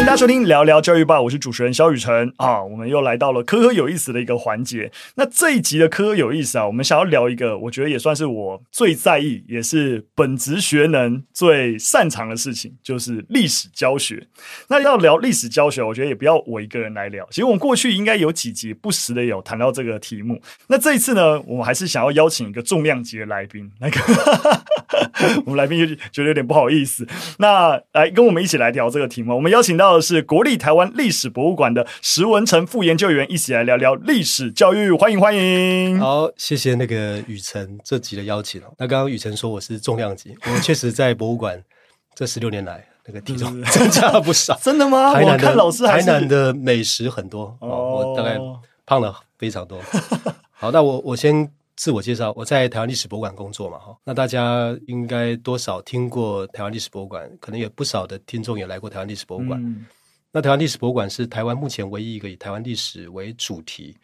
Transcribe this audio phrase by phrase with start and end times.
[0.00, 4.90] 欢迎大家收听聊聊教育吧，我是主持人肖雨辰啊，我们又来到了科科有意思的一个环节。
[5.16, 14.26] 那这一集的科科有意思啊，我们想要聊一个，我觉得也算是我最在意，也是本职学能最擅长的事情，就是历史教学。
[14.70, 17.26] 那要聊历史教学，我觉得也不要我一个人来聊。
[17.28, 20.40] 其实我们过去应该有几集不时的有谈到这个题目。
[20.68, 24.00] 那这一次呢，我们还是想要邀请一个重量级的来宾，那个
[25.44, 27.06] 我们来宾就觉得有点不好意思。
[27.36, 29.89] 那来跟我们一起来聊这个题目，我们邀请到。
[29.94, 35.98] 的是国立台湾历史博物馆的石文成副研究员，一起来聊聊历史教育，欢迎欢迎。
[35.98, 38.60] 好，谢谢那个雨辰这集的邀请。
[38.78, 41.62] 那刚刚雨辰说我是重量级，我确实在博物馆
[42.14, 44.58] 这十六年来，那个体重增加了不少。
[44.62, 45.14] 真的吗？
[45.14, 48.38] 台南的老师，台南的美食很多，哦，我大概
[48.84, 49.80] 胖了非常多。
[50.50, 51.50] 好，那我我先。
[51.80, 59.58] 自我介绍，我在台湾历史博物馆工作嘛，哈，那大家应该多少听过台湾历史博物馆，可能有不少的听众也来过台湾历史博物馆。
[59.64, 59.86] 嗯、
[60.30, 63.96] 那台湾历史博物馆是台湾目前唯一一个以台湾历史为主题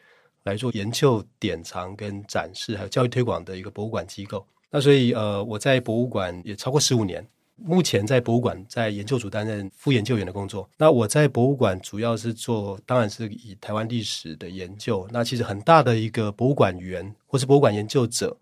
[0.43, 4.43] 来做研究、典藏跟展示，还有教育推广的一个博物馆机构。
[4.71, 7.23] 那所以，呃，我在博物馆也超过十五年。
[7.57, 10.69] 目前在博物馆在研究组担任副研究员的工作。
[10.77, 15.09] 那我在博物馆主要是做，当然是以台湾历史的研究。
[15.11, 18.37] 那其实很大的一个博物馆员或是博物馆研究者，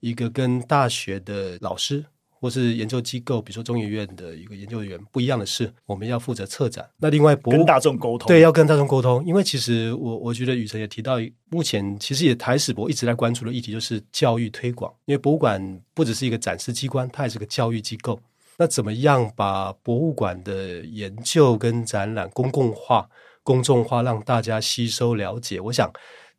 [0.00, 2.04] 一个跟大学的老师
[2.40, 6.88] 或是研究机构，比如说中研院的一个研究员不一样的是，我们要负责策展。
[6.96, 9.22] 那另外博物跟大众沟通，对，要跟大众沟通。
[9.26, 11.16] 因为其实我我觉得雨辰也提到，
[11.50, 14.90] 目前其实也台史博一直在关注的议题就是教育推广。
[15.04, 18.18] 因为博物馆不只是一个展示机关，它也是个教育机构。
[18.60, 23.08] 那怎么样把博物馆的研究跟展览公共化、
[23.44, 25.60] 公众化，让大家吸收了解？
[25.60, 25.88] 我想，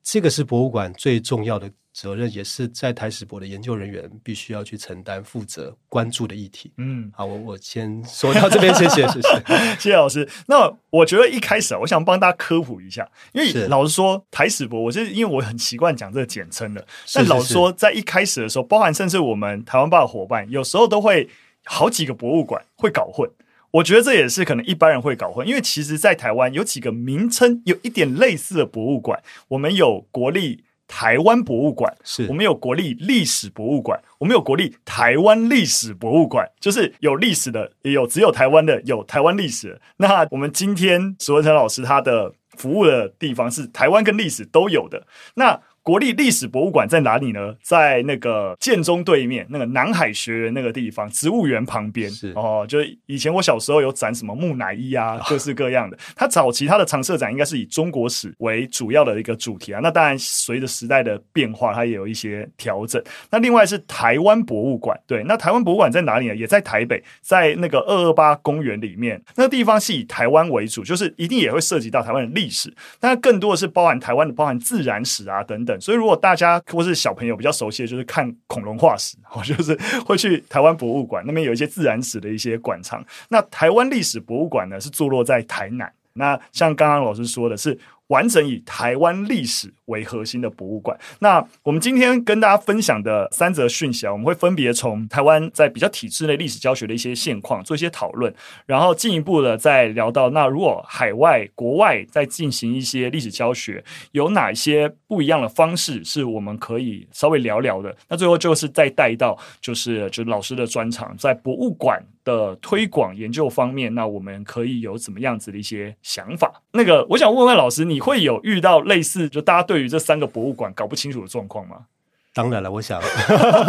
[0.03, 6.73] 这个是博物馆最重要的责任，也是在台史博的研究人员必须要去承担、负责、关注的议题。
[6.77, 9.43] 嗯，好，我我先说到这边，谢谢，谢谢，
[9.79, 10.27] 谢谢老师。
[10.47, 16.85] 那我觉得一开始啊，我想帮大家科普一下，因为老实说，台史博，我是因为我很习惯讲这个简称的。
[17.13, 21.29] 但老实说，在一开始的时候，包含甚至我们台湾报的伙伴，有时候都会。
[21.71, 23.29] 好几个博物馆会搞混，
[23.69, 39.79] 我觉得这也是可能一般人会搞混，因为其实，在台湾有几个名称有一点类似的博物馆，我们有国立台湾博物馆，是我们有国立历史博物馆，我们有国立台湾历史博物馆，就是有历史的，也有只有台湾的，有台湾历史。
[39.97, 45.05] 那我们今天史文成老师他的服务的地方是台湾跟历史都有的，
[45.35, 45.61] 那。
[45.89, 47.55] 国立历史博物馆在哪里呢？
[47.63, 52.07] 在那个建中对面，那个南海学园那个地方，植物园旁边。
[52.11, 55.97] 是哦，就是以前我小时候有展什么木乃伊啊， 各式各样的。
[56.15, 59.79] 它早期它的常设展应该是以中国史为主要的一个主题啊。
[59.81, 63.03] 那当然，随着时代的变化，它也有一些调整。
[63.31, 66.35] 那另外是台湾博物馆，对，那台湾博物馆在哪里呢？
[66.35, 69.19] 也在台北，在那个二二八公园里面。
[69.35, 75.78] 那个地方是以台湾为主，就是一定也会涉及到台湾的历史，但更多的是包含台湾的，包含自然史啊等等。
[75.79, 83.03] 所以，如果大家或是小朋友比较熟悉的，就是看恐龙化石，我，就是会去台湾博物馆那边有一些自然史的一些馆藏。
[83.29, 85.91] 那台湾历史博物馆呢，是坐落在台南。
[86.13, 87.77] 那像刚刚老师说的是。
[88.09, 90.97] 完整以台湾历史为核心的博物馆。
[91.19, 98.33] 那我们今天跟大家分享的三则讯息啊，我们会分别从台湾在比较体制内历史教学的一些现况做一些讨论，
[98.65, 103.83] 然后进一步的再聊到，那如果海外国外在进行一些历史教学，
[104.13, 107.95] 有哪一些不一样的方式是我们可以稍微聊聊的？
[108.07, 116.61] 那最后就是再带到，就是就是老师的专长，在博物馆的推广研究方面，那我们可以有怎么样子的一些想法？
[116.71, 121.85] 那个，我想问问老师，你会有遇到类似就大家对于这三个博物馆搞不清楚的状况吗？
[122.33, 123.01] 当然了，我想，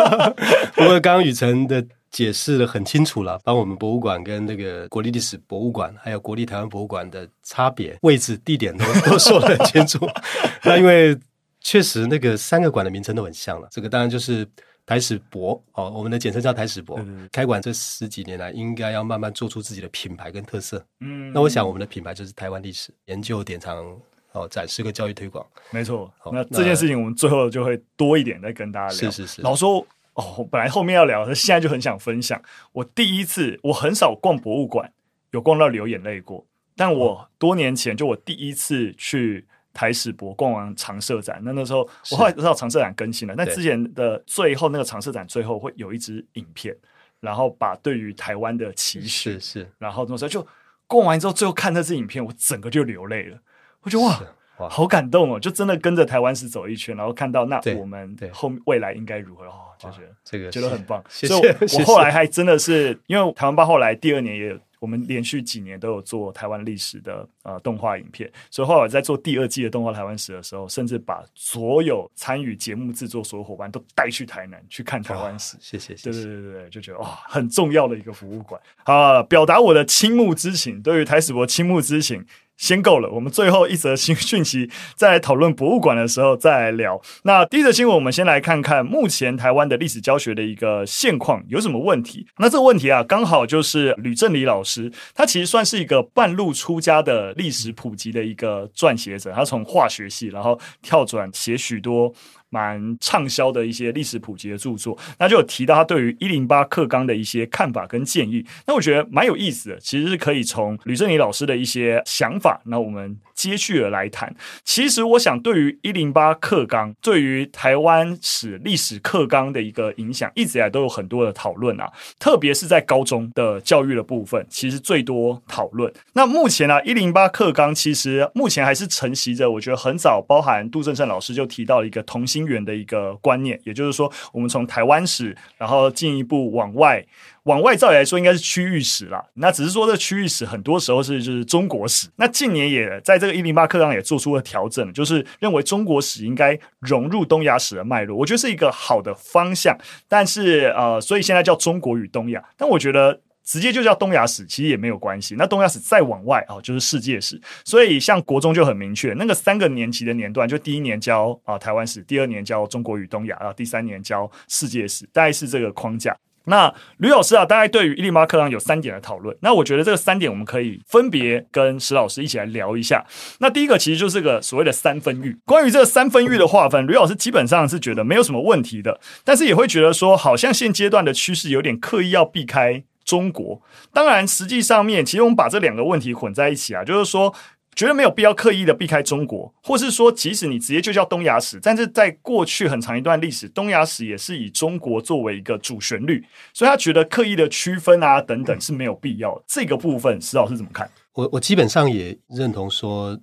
[0.77, 10.09] 不过刚刚雨辰的解释的很清楚了，把我们博物馆跟那个国立历史博物馆，还有国立台湾博物馆的差别、位置、地点都都说得很清楚。
[10.63, 11.19] 那因为
[11.61, 14.47] 确实那个三个馆的名称都很像了，这个当然就是。
[14.87, 16.99] 台史博哦，我们的简称叫台史博。
[16.99, 20.85] 嗯、开馆这十几年来，应该要慢慢做出自己的品牌跟特色。
[20.99, 23.97] 嗯，那我想我们的品牌就是台湾历史研究典藏
[24.33, 25.47] 哦，展示跟教育推广。
[25.71, 29.11] 没错，那这件事情我们最后就会多一点再跟大家聊。
[29.11, 32.41] 是是是，老说哦，本来后面要聊，现在就很想分享。
[32.73, 34.93] 我第一次，我很少逛博物馆，
[35.31, 36.47] 有逛到流眼泪过。
[36.77, 39.47] 但我多年前就我第一次去。
[39.73, 43.35] 台史博逛完常设展，那那时候我后来知道常设展更新了。
[43.37, 46.77] 那之前的最后那个常设展最后会有一支影片，
[47.21, 50.45] 然后把对于台湾的期许是是，然后那时候就
[50.89, 53.39] 逛完之后，最后看那支影片，我整个就流泪了。
[53.83, 54.21] 我觉得哇，
[54.59, 55.41] 哇，好感动哦！
[55.41, 61.03] 就真的跟着台湾史走一圈，然后看到那我们后未来应该如何哦，就觉得这个觉得很棒。
[61.09, 64.59] 所以我后来还真的是因为台湾吧后来第二年也。
[64.81, 75.55] 我们连续几年都有做台湾历史的呃动画影片，所以后来我在做第二季的动画台湾史的时候，甚至把所有参与节目制作所有伙伴都带去台南去看台湾史。
[75.61, 82.25] 谢谢，谢谢，对对对对，就觉得哇，很重要的一个服务馆啊，表达我的倾慕之情，对于台史博倾慕之情。
[82.61, 87.01] 先够了，我们最后一则新讯息，在讨论博物馆的时候再聊。
[87.23, 92.27] 那第一则新闻，我们先来看看目前台湾的历史教学的一个现况有什么问题。
[92.37, 102.13] 那这个问题啊，刚好就是吕正礼老师，他其实算是一个半路出家的历史普及的一个撰写者，他从化学系，然后跳转写许多。
[102.51, 108.45] 蛮畅销的一些历史普及的著作，那就有提到他对于一零八课纲的一些看法跟建议。
[108.67, 114.35] 那我觉得蛮有意思的，其实是可以从吕正礼老师的一些想法，那我们接续而来谈。
[114.65, 121.91] 其实我想，对于一零八课纲，对于台湾史历史课纲的一个影响，一直以来都有很多的讨论啊。
[122.19, 125.91] 特别是在高中的教育的部分，其实最多讨论。
[126.13, 132.41] 那目前呢、啊，一零八课纲其实目前还是承袭着，我觉得很早，包含杜正胜老师就提到了一个同心。
[132.51, 137.07] 圆的一个观念，也就是说，我们从台湾史，然后进一步往外，
[137.51, 139.25] 往外照来说，应该是区域史啦。
[139.35, 142.07] 那只是说，这区域史很多时候是就是中国史。
[142.17, 148.17] 那近年也在这个一零八课纲也做出了调整，就是认为中国史应该融入东亚史的脉络。
[148.17, 149.77] 我觉得是一个好的方向。
[150.07, 152.43] 但是呃，所以现在叫中国与东亚。
[152.57, 153.21] 但我觉得。
[153.43, 155.35] 直接就叫东亚史，其实也没有关系。
[155.37, 157.41] 那东亚史再往外哦，就是世界史。
[157.65, 166.17] 所以像国中就很明确，那个三个年级的年段，就第一年教啊台湾史，第二年教中国与东亚，然后第三年教世界史，大概是这个框架。
[166.45, 169.37] 那吕老师啊，大概对于一零八课纲有三点的讨论。
[169.41, 173.05] 那我觉得这个三点我们可以分别跟石老师一起来聊一下。
[173.39, 175.37] 那第一个其实就是个所谓的三分域。
[175.45, 182.83] 关于这个三分域的划分，吕老师基本上是觉得没有什么问题的，但是也会觉得说，好像现阶段的趋势有点刻意要避开。
[183.03, 183.61] 中国，
[183.93, 187.35] 当然，实际上面，其实我们把这两个问题混在一起啊，就是说，
[187.81, 196.23] 觉得没有必要刻意的避开中国，或是说，即使你直接就叫东亚史，但是在过去很长一段历史，东亚史也是以中国作为一个主旋律，
[196.53, 199.43] 所以他觉得刻意的区分啊等等是没有必要的。
[199.47, 200.91] 这个部分，石老师怎么看？
[201.15, 203.19] 我我基本上也认同说，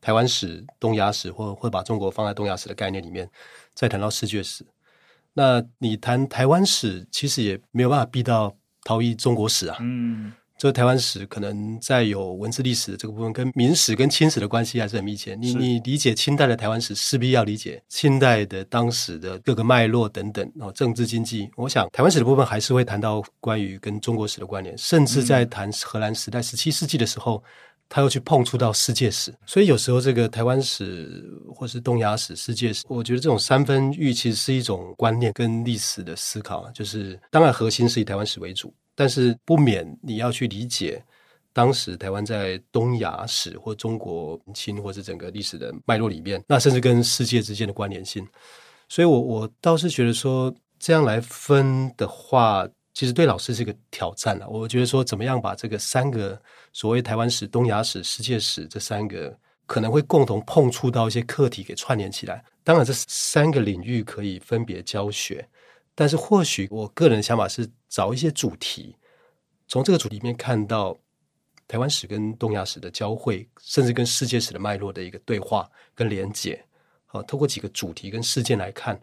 [0.00, 3.28] 台湾史、东亚史，或会把中国放在东亚史的概念里面，
[3.74, 4.64] 再谈到世界史。
[5.34, 8.56] 那你谈台湾史，其实也没有办法避到。
[8.84, 15.34] 逃逸中国史啊，嗯，这个台湾史可能在有文字历史的这个部分，跟明史跟清史的关系还是很密切。
[15.34, 21.50] 你你理解清代的台湾史，势必要理解清代的当时的各个脉络等等哦，政治经济。
[21.56, 27.42] 我想台湾史的部分还是会谈到关于跟中国史的关联，甚至在谈荷兰时代十七世纪的时候，
[27.94, 29.30] 他又去碰触到世界史。
[29.44, 31.22] 所以有时候这个台湾史
[31.54, 38.72] 或是东亚史、世界史，我觉得这种三分域其实是一种观念跟历史的思考，就是当然核心是以台湾史为主。
[38.94, 41.02] 但是不免你要去理解
[41.52, 48.26] 当时台湾在东亚史或中国清或是整个历史的脉络里面，那甚至跟世界之间的关联性。
[48.88, 54.48] 所以，我我倒是觉得说这样来分的话，其实对老师是个挑战了。
[54.48, 56.40] 我觉得说，怎么样把这个三个
[56.72, 59.36] 所谓台湾史、东亚史、世界史这三个
[59.66, 62.44] 可能会共同碰触到一些课题给串联起来。
[62.64, 65.48] 当然，这三个领域可以分别教学。
[65.94, 68.96] 但是，或许我个人的想法是找一些主题，
[69.68, 70.96] 从这个主题里面看到
[71.68, 76.62] 台湾史跟东亚史的交汇，甚至跟世界史的脉络的一个对话跟连结。
[77.06, 78.98] 好，透过几个主题跟事件来看，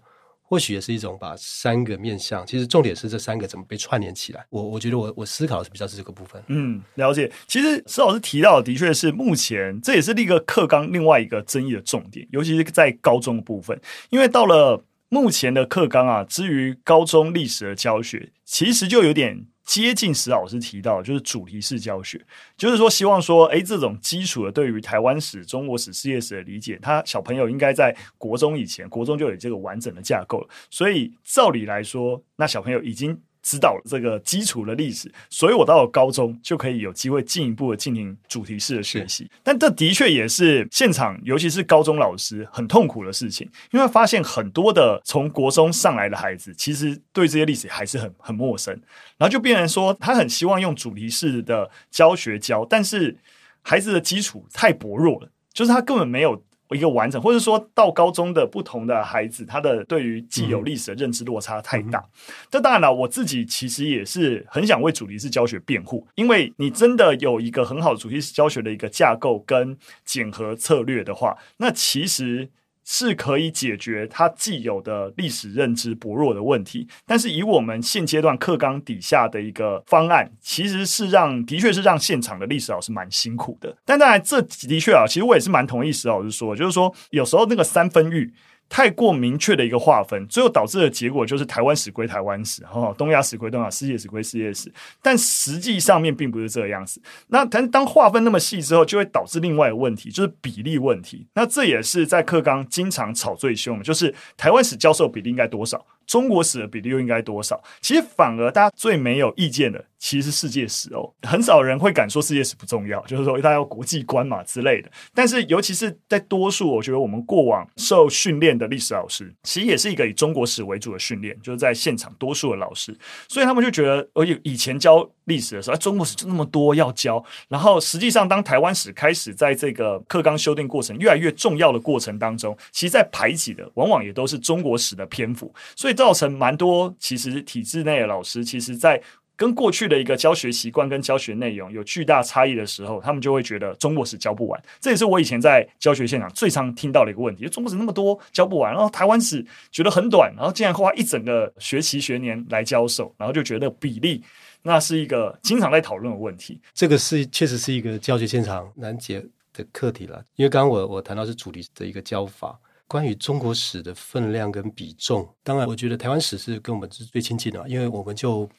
[0.50, 2.44] 或许也是一种把三个面向。
[2.48, 4.44] 其实重点是这三个怎么被串联起来。
[4.50, 6.44] 我我觉得我我思考的是比较是这个部分。
[6.48, 7.32] 嗯，了解。
[7.48, 13.79] 其实施老师提到的，的确是目前这也是另一个课纲另外一个争议的重点，尤其是在高中的部分，
[14.10, 14.84] 因为到了。
[15.12, 22.19] 目前的课纲啊，之于高中历史的教学，其实就有点接近史老师提到，就是主题式教学，
[22.57, 30.49] 就是说希望说，诶，这种基础的对于台湾史、中国史、世界史的理解，他小朋友应该在国中以前，国中就有这个完整的架构了。
[30.71, 33.21] 所以照理来说，那小朋友已经。
[33.41, 39.29] 知道这个基础的历史，所以我到了高中就可以有机会进一步的进行主题式的学习。
[39.43, 48.74] 但这的确也是现场，尤其是高中老师很痛苦的事情，因为发现很多的从国中上来的孩子，其实对这些历史还是很很陌生，
[49.17, 53.17] 然后就变成说他很希望用主题式的教学教，但是
[53.62, 56.43] 孩子的基础太薄弱了，就是他根本没有。
[56.75, 62.03] 一个完整，或者说到高中的不同的孩子，他的对于既有历史的认知落差太大。
[62.49, 72.49] 这、嗯、当然了，我自己其实也是很想为主题式教学辩护，因为你真的有一个很好的主题式教学的一个架构跟检核策略的话，那其实。
[72.91, 83.77] 是可以解决他既有的历史认知薄弱的问题，但是以我们现阶段课纲底下的一个方案，其实是让的确是让现场的历史老师蛮辛苦的。
[83.86, 88.34] 但当然，这的确啊，其实我也是蛮同意史老师说，就是说有时候那个三分域。
[88.69, 94.71] 太过明确的一个划分，最后导致的结果就是台湾史归台湾史，哈，东亚史归东亚，世界史归世界史。
[95.01, 97.01] 但实际上面并不是这个样子。
[97.27, 101.27] 那但当划分那么细之后，就会导致另外一个问题，就是比例问题。
[101.33, 107.61] 那这也是在课纲经常吵最凶，就是台湾史教授比例应该多少，中国史的比例又应该多少？
[107.79, 109.85] 其实反而大家最没有意见的。
[110.01, 114.89] 其实是世界史哦，很少人会敢说世界史不重要，就是说大家要国际观嘛之类的。
[115.13, 122.97] 但是，尤其是在多数，我觉得我们过往受训练的历史老师，其实也是一个以中国史为主的训练，就是在现场多数的老师，
[123.27, 139.01] 所以他们就觉得，而且以前教历史的时候，中国史就那么多要教，然后实际上当台湾史开始在这个课纲修订过程越来越重要的过程当中，其实在排挤的往往也都是中国史的篇幅，所以造成蛮多其实体制内的老师，其实在。
[139.39, 144.62] 跟过去的一个教学习惯跟教学内容有巨大差异的时候，他们就会觉得中国史教不完。
[144.81, 154.21] 这也是我以前在教学现场最常听到的一个问题：就中国史那么多教不完，然后台湾史觉得很短，然后竟然花一整个学期学年来教授，然后就觉得比例
[154.61, 156.61] 那是一个经常在讨论的问题。
[156.73, 160.23] 这个是确实是一个教学现场难解的课题了。
[160.35, 168.49] 因为刚刚我我谈到是主题的一个教法，关于中国史的分量跟比重，当然我觉得台湾史是跟我们是最亲近的，因为我们就。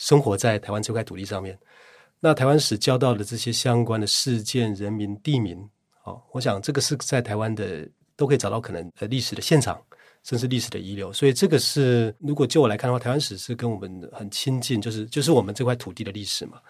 [0.00, 1.58] 生活在台湾这块土地上面，
[2.20, 5.68] 那台湾史教到的这些相关的事件、人民、地名，
[6.04, 9.76] 哦，我想这个是在台湾的都可以找到可能呃历史的现场，
[10.28, 11.10] 甚至历史的遗留。
[11.10, 16.60] 所以这个是如果就我来看的话，台湾史是跟我们很亲近，就是就是我们这块土地的历史嘛。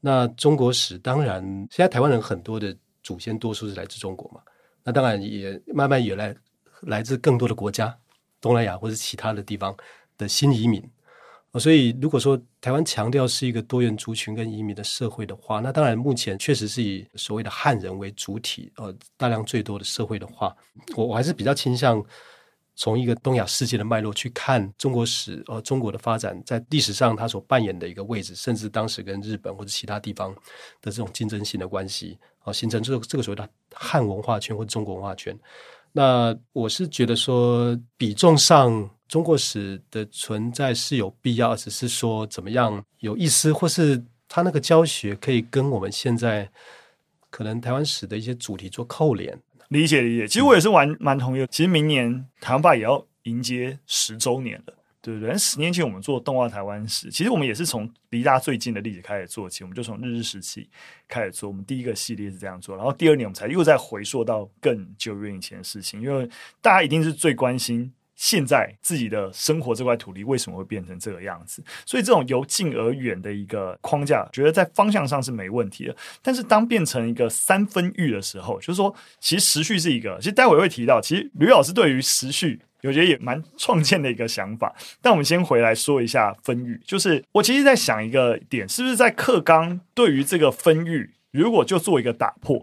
[0.00, 4.42] 那中国史当然，现在台湾人很多的祖先多数是来自中国嘛，
[4.84, 6.36] 那当然也慢慢也来
[6.82, 7.96] 来自更多的国家，
[8.40, 9.74] 东南亚或者其他的地方
[10.18, 10.82] 的新移民。
[11.58, 20.54] 所以，如果说台湾强调是一个多元族群跟移民的社会的话，那当然目前确实是以所谓的汉人为主体，呃，大量最多的社会的话，
[20.94, 22.04] 我我还是比较倾向
[22.78, 30.32] 从一个东亚世界的脉络去看中国史，呃，中国的发展在历史上它所扮演的一个位置，甚至当时跟日本或者其他地方
[30.80, 35.36] 的这种竞争性的关系，啊，形成这个这个所谓的汉文化圈或中国文化圈。
[35.90, 38.88] 那我是觉得说比重上。
[39.08, 46.46] 中国史的存在是有必要，只是说怎么样有意思，或是他那个教学可以跟我们现在
[47.30, 49.34] 可能台湾史的一些主题做扣连。
[49.68, 51.46] 理解理解，其实我也是蛮蛮同意。
[51.50, 55.36] 其实明年台湾爸也要迎接十周年了，对不对？
[55.36, 60.68] 十年前我们做动画台湾史，其实我们也是从离大家最近的例子开始做起，我们就从日治时期
[61.06, 61.48] 开始做。
[61.48, 66.28] 我们第一个系列是这样做，然后第二年我们才又再回溯到更久远以前的事情，因为
[66.62, 67.92] 大家一定是最关心。
[68.20, 71.62] 现在自己的生活这块土地为什么会变成这个样子？
[71.86, 75.96] 所以这种由近而远的一个框架，觉得在方向上是没问题的。
[76.20, 80.18] 但是当变成一个三分域的时候，就是说，其实时序是一个。
[80.18, 84.74] 其实待会会提到，其实吕老师对于时序，我觉得也蛮创建的一个想法。
[85.00, 92.60] 但我们先回来说一下分域，就是我其实在想一个点，是不是在课纲对于这个分域，如果就做一个打破，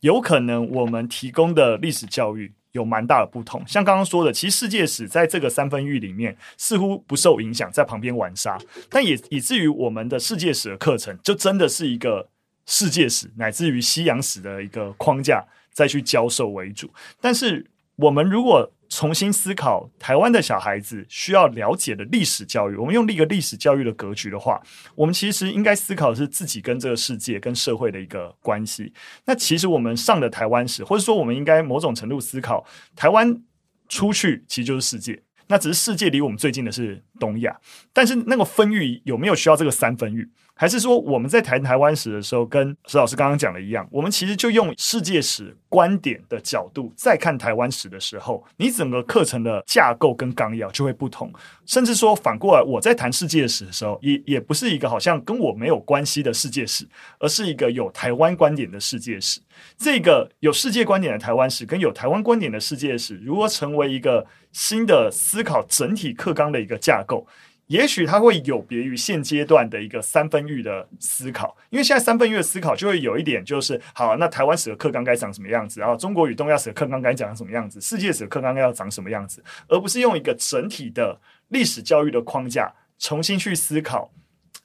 [0.00, 2.54] 有可能我们提供的历史教育。
[2.74, 8.58] 有蛮大的不同，像刚刚说的，其实世界史在这个三分域里面似乎不受影响，在旁边玩沙，
[8.90, 12.28] 但也以至于我们的世界史的课程就真的是一个
[12.66, 16.90] 世界史乃至于西洋史的一个框架再去教授为主，
[17.20, 17.64] 但是
[17.94, 24.62] 我们如果重新思考台湾的小孩子需要了解的历史教育，我们用一个历史教育的格局的话，
[24.94, 28.92] 我们其实应该思考的是自己跟这个世界、跟社会的一个关系。
[29.24, 33.42] 那其实我们上的台湾史，或者说我们应该某种程度思考，台湾
[33.88, 35.20] 出去其实就是世界。
[35.48, 37.54] 那只是世界离我们最近的是东亚，
[37.92, 40.30] 但是那个分域有没有需要这个三分域？
[40.56, 51.32] 还是说我们在谈台湾史的时候，跟石老师刚刚讲的一样，我们其实就用世界史观点的角度再看台湾史的时候，你整个课程的架构跟纲要就会不同。
[51.66, 56.86] 甚至说反过来，我在谈世界史的时候，也也不是一个好像跟我没有关系的世界史，
[57.18, 59.40] 而是一个有台湾观点的世界史。
[59.76, 67.26] 这个有世界观点的台湾史，跟有台湾观点的世界史，如何成为一个新的思考整体课纲的一个架构。
[67.68, 81.18] 也许它会有别于现阶段的一个三分域的思考，因为现在三分域的思考就会有一点就是，好，那台湾史的课纲该长什么样子，然后中国与东亚史的课纲该长什么样子，世界史的课纲要长什么样子，而不是用一个整体的
[81.48, 84.12] 历史教育的框架重新去思考，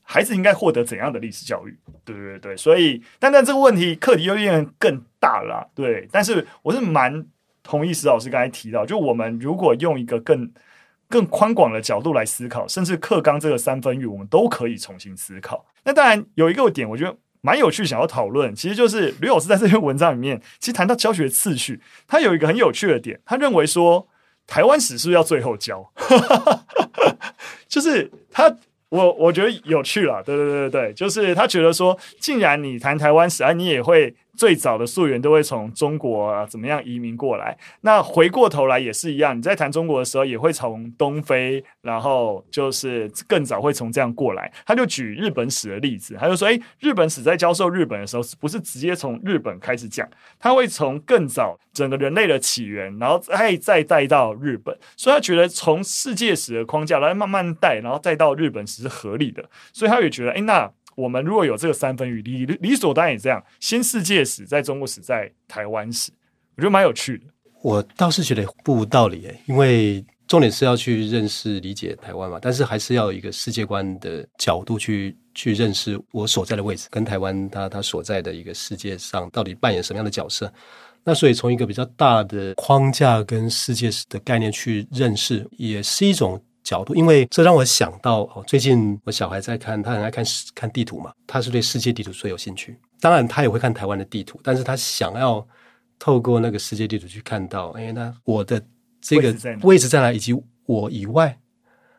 [0.04, 1.78] 孩子应该获得怎样的历史教育？
[2.04, 7.26] 对对对，所以，但但这个问题课题又变更大了，对，但是我是蛮
[7.64, 10.52] 同意石老师刚才提到，就我们如果用一个更
[11.10, 15.66] 更宽广的角度来思考，甚至课纲这个三分域，我们都可以重新思考。
[15.84, 24.08] 那当然有一个点，我觉得蛮有趣，想要讨论，其实就是吕老师在这篇文章里面，其实谈到教学次序，他有一个很有趣的点，他认为说
[24.48, 25.92] 台湾史是不是要最后教，
[27.68, 28.56] 就是他。
[28.90, 34.16] 我我觉得有趣了，对对对对对，就是他觉得说，既然你谈台湾史，啊，你也会。
[34.40, 37.58] 最早的溯源都会从中国啊，怎么样移民过来？
[37.82, 44.50] 那回过头来也是一样，你在谈中国的时候，也会从东非，然后就是更早会从这样过来。
[44.66, 50.08] 他就举日本史的例子，他就说：“诶，日本史在教授日本的时候，不是直接从日本开始讲，
[50.40, 54.74] 他会从更早整个人类的起源，然后再再带到日本。
[54.96, 59.44] 所以他觉得从世界史的框架来慢慢带，然后再到日本史是合理的。
[59.74, 66.12] 所以他也觉得，诶，那。”我们如果有这个三分域，理理所当然也这样，新世界史，在中国史，在台湾史，
[66.58, 67.26] 我觉得蛮有趣的。
[67.62, 80.52] 我倒是觉得不无道理诶，因为重点是要去认识、理解台湾嘛，但是还是要有一个世界观的角度去去认识我所在的位置，跟台湾它它所在的一个世界上到底扮演什么样的角色。
[81.04, 86.42] 那所以从一个比较大的框架跟世界史的概念去认识，也是一种。
[86.70, 90.24] 角度，因为这让我想到哦，最近我小孩在看，他很爱看
[90.54, 92.78] 看地图嘛，他是对世界地图最有兴趣。
[93.02, 95.44] 当然，他也会看台湾的地图，但是他想要
[95.98, 98.64] 透过那个世界地图去看到，哎，那我的
[99.02, 100.32] 这个位置在哪，以及
[100.68, 101.36] 我以外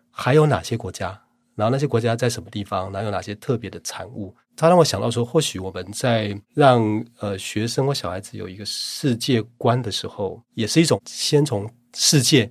[0.08, 1.20] 还有哪些国家，
[1.56, 4.32] 然后那些国家在什么地方，然后有哪些特别的产物。
[4.54, 12.48] 他让我想到说，或许我们在让呃学生或小孩子有一个世界观的时候，也是一种先从世界。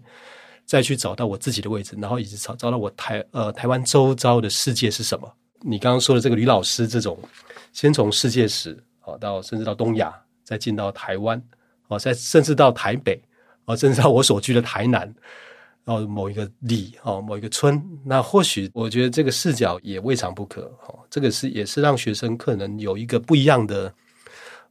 [0.69, 5.27] 再去找到我自己的位置，然后以及找找到我台呃台湾周遭的世界是什么？
[5.61, 7.17] 你刚刚说的这个吕老师这种，
[7.73, 11.41] 先从世界史啊到甚至到东亚，再进到台湾
[11.87, 13.19] 哦，再甚至到台北
[13.65, 15.11] 哦，甚至到我所居的台南，
[15.83, 20.99] 然后某一个里哦某一个村，那或许我觉得这个视角也未尝不可哦。
[21.09, 23.91] 这个是也是让学生可能有一个不一样的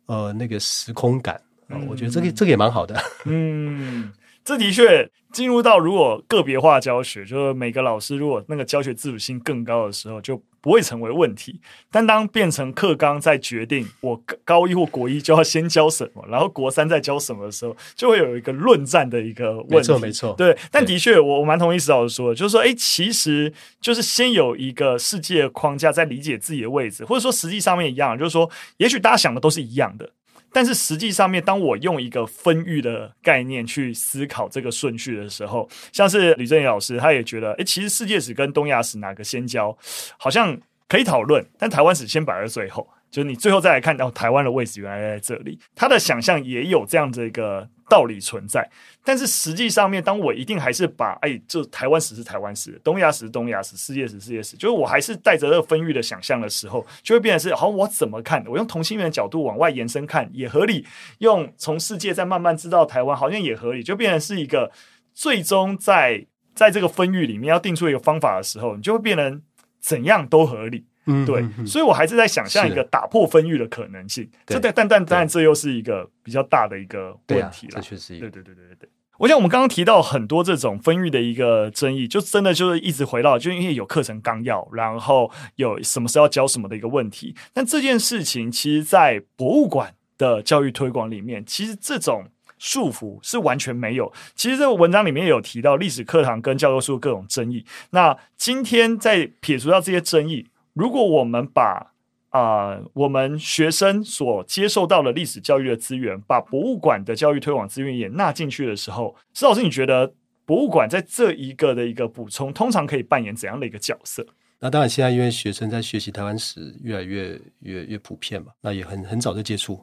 [0.06, 1.34] 呃那个时空感
[1.66, 4.12] 啊，我觉得这个这个也蛮好的， 嗯。
[4.48, 11.60] 这的确进入到如果个别化教学，就是每个老师如果那个教学自主性更高的时候，就不会成为问题。
[11.90, 19.76] 但当变成课纲在决定我高一或国一就要先教什么，然后国三再教什么的时候，就会有一个论战的一个问题。
[19.76, 20.34] 没错，没错。
[20.38, 30.08] 对，但的确，我我蛮同意石老师说的，就是说，哎，其实就是先有一个世界框架，在理解自己的位置，或者说实际上面一样，就是说，也许大家想的都是一样的。
[30.52, 39.76] 但是实际上面，当我用一个分域的概念去思考这个顺序的时候，像是吕正宇老师，他也觉得，诶，其实世界史跟东亚史哪个先教，
[40.16, 40.58] 好像
[40.88, 42.86] 可以讨论，但台湾史先摆在最后。
[43.10, 48.68] 就是你最后再来看到台湾的位置原来在这里，他的想象也有这样的一个道理存在。
[49.02, 58.44] 但是实际上面，当我一定还是把哎，就台湾史是台湾史，东亚史是东亚史，世界史世界史，就是我还是带着这个分域的想象的时候，就会变成是好，我怎么看？
[58.46, 60.86] 我用同心圆的角度往外延伸看也合理，
[61.18, 64.70] 用从世界再慢慢知道台湾好像也合理，就变成是一个
[65.14, 69.42] 最终在在这个分域里面要定出一个方法的时候，你就会变成
[69.80, 70.84] 怎样都合理。
[71.08, 74.30] 嗯，对，所以我还是在想象一个打破分域的可能性。
[74.46, 77.72] 这但但但当然，这又是一个比较大的一个问题了。
[77.72, 78.88] 这确实对对对对对。
[79.18, 87.34] 我想我们刚刚提到很多这种分域的一个争议，就真的就是一直回到，就因为有课程纲要，然后有什么时候要教什么的一个问题。
[87.52, 92.26] 但这件事情，其实，在博物馆的教育推广里面，其实这种
[92.60, 94.12] 束缚是完全没有。
[94.36, 97.64] 其实这个文章里面有提到历史课堂跟教科书各种争议。
[97.90, 100.46] 那今天在撇除掉这些争议。
[100.78, 101.92] 如果我们把
[102.30, 110.12] 啊、我们学生所接受到的历史教育的资源，把博物馆的教育推广资源也纳进去的时候，石老师，你觉得
[110.44, 114.24] 博物馆在这一个的一个补充，通常可以扮演怎样的一个角色？
[114.60, 119.82] 那当然，现在因为学生在学习台湾史越来越越越普遍嘛，那也很很早就接触。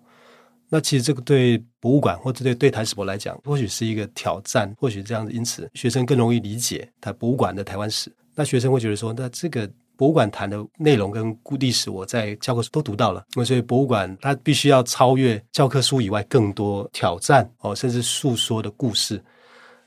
[0.70, 8.16] 那其实这个对博物馆或者对对台史博来讲，或许是一个挑战，或许这样子，因此学生更容易理解台博物馆的台湾史。
[8.36, 9.68] 那学生会觉得说，那这个。
[9.98, 13.26] 博物馆谈的内容跟故历史，我在教科书都读到了。
[13.46, 19.24] 所以博物馆它必须要超越教科书以外更多挑战哦，甚至诉说的故事。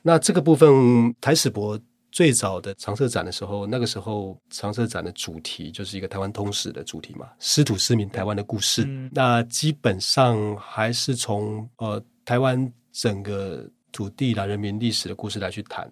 [0.03, 1.79] 那这个部分，台史博
[2.11, 8.85] 最早的常设展的时候，那个时候常设展的主题就是一个台湾通史的主题嘛，师土师民台湾的故事。
[8.87, 15.91] 嗯、那基本上还是从呃台湾整个土地啦、人民历史的故事来去谈。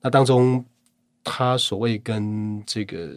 [0.00, 0.64] 那当中，
[1.22, 3.14] 他所谓跟这个。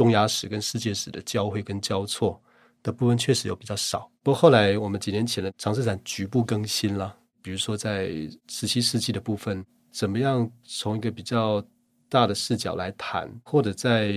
[0.00, 2.40] 东亚史跟世界史的交汇跟交错
[2.82, 8.08] 的部分确实有比较少，不过后来我们几年前的常设展局部更新了，比如说在
[8.48, 11.62] 十七世纪的部分，怎么样从一个比较
[12.08, 14.10] 大的视角来谈，或者在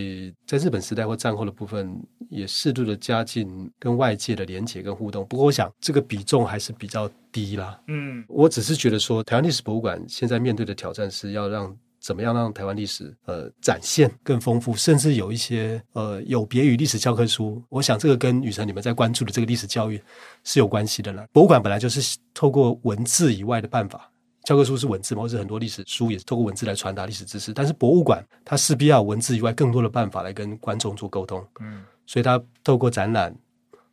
[0.47, 5.27] 在日本时代或战后的部分，也适度的加进跟外界的连结跟互动。
[5.27, 7.77] 不过，我想这个比重还是比较低啦。
[7.89, 17.63] 嗯，我只是觉得说，台湾历史博物馆现在面对的挑战是要让怎么样让台湾历史呃展现更丰富，甚至有一些呃有别于历史教科书。
[17.69, 19.99] 我想这个跟雨辰你们在关注的这个历史教育
[20.43, 21.25] 是有关系的啦。
[21.31, 24.09] 博物馆本来就是透过文字以外的办法。
[24.43, 27.53] 教科书是文字嘛，或者很多历史书也是透过文字来传达历史知识。
[27.53, 31.41] 但是博物馆它势必要文字以外更多的办法来跟观众做沟通。
[31.61, 33.33] 嗯，所以它透过展览，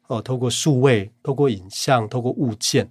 [0.08, 2.84] 哦，透过数位，透过影像，透过物件，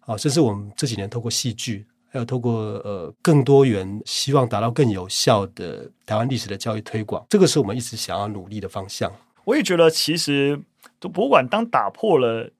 [0.00, 7.24] 啊、哦，甚至我们这几年透过戏剧，还有透过呃更多元，希望达到更有效的台湾历史的教育推广。
[7.28, 9.12] 这个是我们一直想要努力的方向。
[9.44, 10.60] 我也觉得，其实
[11.00, 12.50] 博物馆当打破了。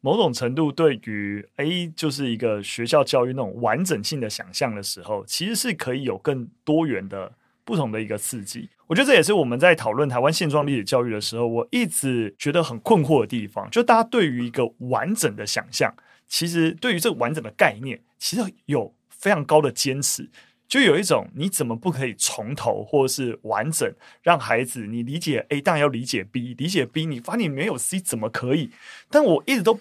[0.00, 7.32] 某种程度对于 A 就是一个学校教育那种完整性的想象的时候，其实是可以有更多元的
[7.64, 8.70] 不同的一个刺激。
[8.86, 13.68] 我觉得这也是我们在讨论台湾现状历史教育的时候，我一直觉得很困惑的地方。
[13.72, 15.92] 就大家对于一个完整的想象，
[16.28, 20.30] 其实对于这个完整的概念，其实有非常高的坚持。
[20.68, 23.90] 就有一种你怎么不可以从头或者是完整
[24.22, 28.70] 让孩子你理解 A，当然要理解 B，理解 B，你发现你没有 C 怎么可以？
[29.08, 29.80] 但我一直都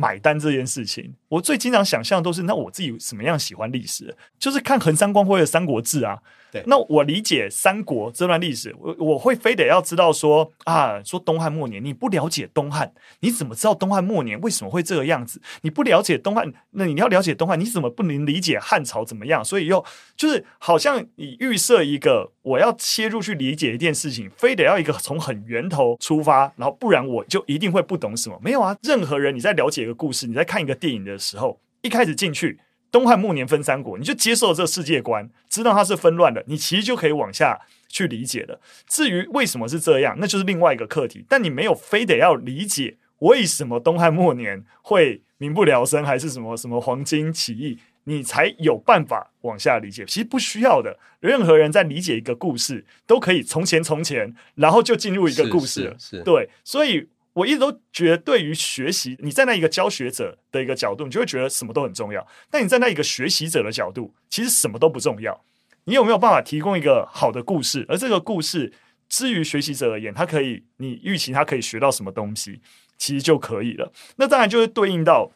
[0.00, 1.14] 买单这件事情。
[1.28, 6.18] 我最经常想象都是，那我自己什么样喜欢历史，就是看横山光辉的《三国志》啊。
[6.52, 15.40] 对，那我理解三国这段历史，我我会非得要知道说啊，说东汉末年，你不了解东汉，你怎么知道东汉末年为什么会这个样子？
[15.62, 19.44] 你不了解东汉，那你要了解东汉，你怎么不能理解汉朝怎么样？
[19.44, 19.84] 所以又
[20.16, 28.38] 就是好像你预设一个我要切入去理解一件事情，非得要一个从很源头出发，然后不然我就一定会不懂什么。
[28.42, 32.58] 没有啊，任何人你在了解一个故事，你在看一个电影的时候，一开始进去。
[32.92, 38.60] 东汉末年分三国，你就接受这世界观，知道它是纷乱的，你其实就可以往下去理解了。
[38.88, 41.24] 至于为什么是这样，那就是另外一个课题。
[41.28, 50.04] 但你没有非得要理解为什么东汉末年会民不聊生，还是什么什么黄巾起义，你才有办法往下理解。
[50.06, 55.96] 其实不需要的，任何人在理解一个故事，都可以从前从前，然后就进入一个故事了。
[55.98, 56.22] 是，是，是。
[56.22, 57.08] 对，所以。
[57.32, 62.26] 我一直都觉得，对于学习，你站在一个教学者的一个角度，你就会觉得什么都很重要。
[62.50, 65.44] 但你站在一个学习者的角度，其实什么都不重要。
[65.84, 67.86] 你有没有办法提供一个好的故事？
[67.88, 68.72] 而这个故事，
[69.08, 72.60] 至于学习者而言，他可以，你预期他可以学到什么东西，
[72.98, 73.92] 其实就可以了。
[74.16, 75.30] 那当然就是对应到。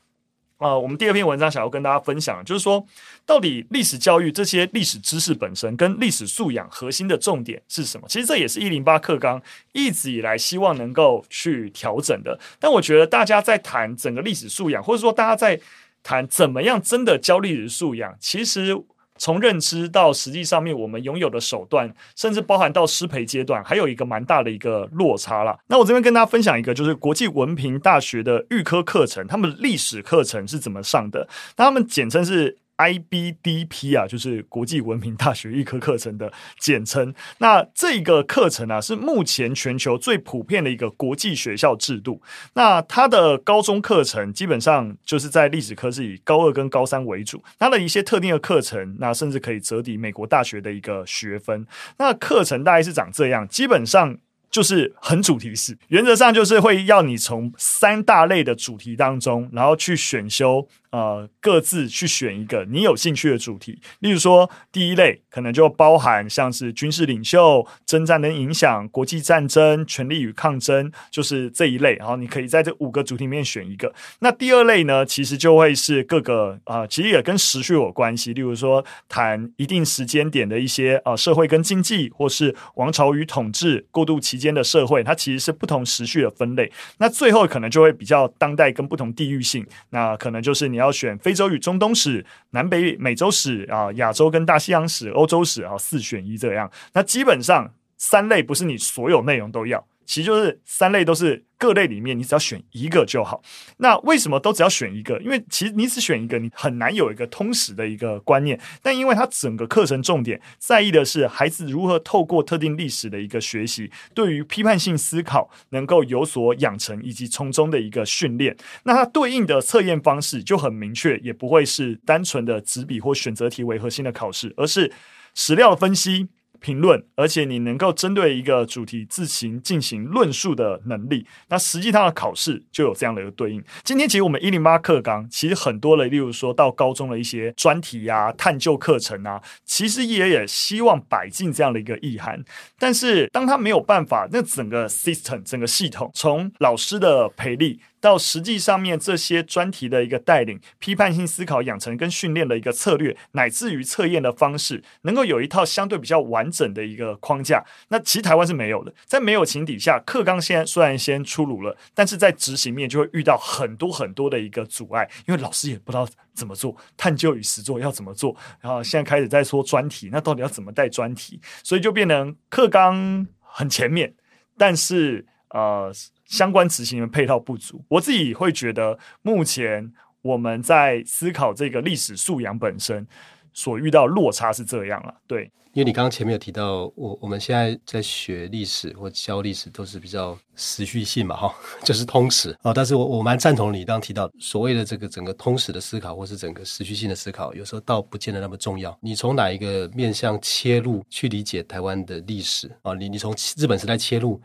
[0.56, 2.84] 啊、我们第二篇文章想要跟大家分享，就是说，
[3.26, 8.06] 到底历史教育这些历史知识本身跟历史素养核心的重点是什么？
[8.08, 12.38] 其实这也是一零八课纲一直以来希望能够去调整的。
[12.58, 15.60] 但我觉得大家在谈整个历史素养，或者说大家在
[16.02, 18.74] 谈怎么样真的教历史素养，其实。
[19.18, 25.58] 从认知到实际上面，我们拥有的手段，甚至包含到失培阶段，还有一个蛮大的一个落差啦。
[25.68, 31.28] 那我这边跟大家分享一个，就是国际文凭大学的预科课程，他们历史课程是怎么上的？
[31.56, 32.58] 那他们简称是。
[32.76, 37.14] IBDP 啊，就是国际文凭大学预科课程的简称。
[37.38, 42.20] 那这个课程啊，是目前全球最普遍的一个国际学校制度。
[42.54, 47.42] 那它的高中课程基本上就是在历史科是以高二跟高三为主。
[47.58, 51.66] 它的一些特定的课程，那甚至可以折抵美国大学的一个学分。
[51.98, 54.16] 那课程大概是长这样，基本上
[54.50, 60.68] 就是很主题式，原则上就是会要你从三大类的主题当中，然后去选修。
[60.94, 71.96] 呃，各自去选一个你有兴趣的主题，例如说，第一类可能就包含像是军事领袖、征战的影响、国际战争、权力与抗争，就是这一类。
[71.96, 73.92] 然后你可以在这五个主题里面选一个。
[74.20, 78.32] 那第二类呢，其实就会是各个啊、其实也跟时序有关系。
[78.32, 86.70] 例如说，谈一定时间点的一些啊、社会跟经济，或是王朝与统治过渡期间的社会，它其实是不同时序的分类。
[86.98, 90.83] 那最后可能就会比较当代跟不同地域性，那可能就是你要。
[90.84, 96.70] 要选非洲与中东史、南北美洲史啊、亚洲跟大西洋史、欧洲史啊，四选一这样。
[96.92, 99.84] 那基本上三类不是你所有内容都要。
[100.06, 103.42] 其实就是三类都是各类里面，你只要选一个就好。
[103.78, 105.18] 那为什么都只要选一个？
[105.20, 108.60] 因为其实你只选一个，你很难有一个通识的一个观念。
[108.82, 118.56] 但因为它整个课程重点在意的是孩子如何透过特定历史的一个学习，对于批判性思考能够有所养成，以及从中的一个训练。
[118.82, 124.92] 那它对应的测验方式就很明确，也不会是单纯的纸笔或选择题为核心的考试，而是
[125.34, 126.28] 史料分析。
[126.64, 131.26] 评论，而且你能够针对一个主题自行进行论述的能力。
[131.50, 133.62] 那实际上的考试就有这样的一个对应。
[133.82, 142.42] 今天其实我们一零八课纲其实很多的，例如说到高中的一些专题啊、探究课程啊，其实也也希望摆进这样的一个意涵。
[142.78, 147.78] 但是当他没有办法，那整个 system 整个系统从老师的培力。
[148.04, 157.64] 到实际上面这些专题的一个带领、批判性思考养成跟训练的一个策略，乃至于测验的方式，能够有一套相对比较完整的一个框架。
[157.88, 168.36] 那其实台湾是没有的，在没有情底下，课纲现在虽然先出炉了，但是在执行面就会遇到很多很多的一个阻碍，因为老师也不知道怎么做，探究与实作要怎么做。
[168.60, 171.40] 然后现在开始在说专题，那到底要怎么带专题？
[171.62, 174.14] 所以就变成课纲很前面，
[174.58, 175.90] 但是呃。
[176.26, 183.06] 相关执行的配套不足，我自己会觉得，目前我们在思考这个历史素养本身
[183.52, 185.14] 所遇到落差是这样了。
[185.26, 192.72] 对，因为你刚刚前面有提到，我我们现在在学历史或教历史都是比较时序性嘛，哈， 就是通史啊。
[192.72, 198.96] 但是我我蛮赞同你刚刚提到所谓的这个整个通史的思考，或是整个时序性的思考，有时候倒不见得那么重要。
[199.02, 202.94] 你从哪一个面向切入去理解台湾的历史啊？
[202.94, 204.40] 你你从日本时代切入。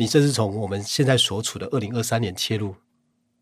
[0.00, 2.74] 你这是从我们现在所处的二零二三年切入，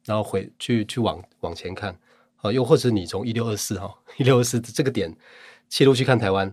[0.05, 1.97] 然后回去去往往前看，
[2.38, 5.16] 啊，又或者你从一六二四哈一六二四这个点
[5.68, 6.53] 切入去看台湾，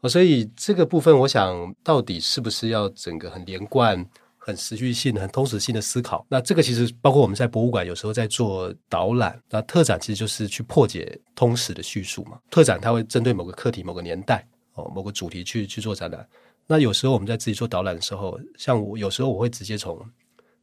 [0.00, 6.24] 啊，所以这个部分我想到底是不是要整个很连贯、很持续性、很通史性的思考？
[6.28, 12.38] 那这个其实包括我们在博物馆有时候在做导览，那特展其实就是去破解通史的叙述嘛。
[12.48, 16.24] 特展它会针对某个课题、某个年代哦、某个主题去去做展览。
[16.66, 20.00] 那有时候我们在自己做导览的时候，像我有时候我会直接从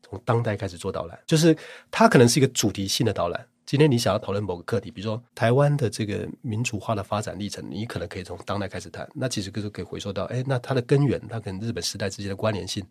[0.02, 1.56] 从当代开始做导览，就是
[1.92, 3.46] 它可能是一个主题性的导览。
[3.66, 9.08] 今天你想要讨论某个课题，比如说台湾的这个民主化的发展历程，你可能可以从当代开始谈。
[9.14, 12.84] 那其实就是可以回溯到，哎，那它的根源，它跟日本时代之间的关联性，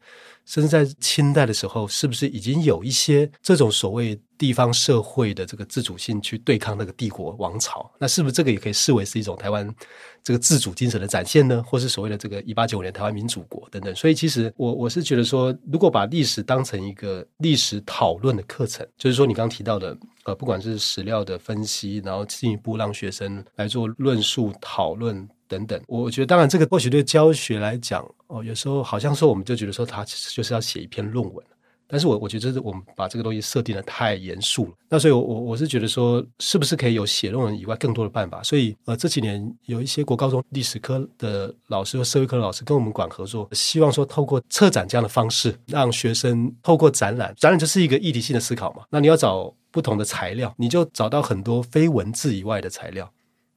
[0.45, 7.91] 甚至在清代的时候，是不是已经有一些这种所谓地方社会的这个自主性去对抗那个帝国王朝？
[7.99, 9.69] 那是不是这个也可以视为是一种台湾
[10.23, 11.63] 这个自主精神的展现呢？
[11.67, 13.95] 或是所谓的这个一八九五年台湾民主国等等？
[13.95, 19.95] 所以其实我我是觉得说，如果把历史当成一个历史讨论的课程，就是说你刚刚提到的。
[20.25, 31.43] 呃，不管是史料的分析，然后进一步让学生来做论述、讨论等等，我觉得当然这个或许对教学来讲，哦，有时候好像说我们就觉得说他其实就是要写一篇论文，
[31.89, 34.73] 但是我我觉得这是我们把这个东西设定的太严肃了。
[34.89, 38.43] 那所以我，我我是觉得说，是不是可以有写论文以外更多的办法？
[38.43, 48.85] 所以，呃，这几年有一些国高中历史科的老师和社会科的老师跟我们馆合作，希望说透过策展这样的方式，让学生透过展览，展览就是一个议题性的思考嘛。
[48.91, 49.53] 那你要找。
[49.71, 53.09] 不同的材料，你就找到很多非文字以外的材料，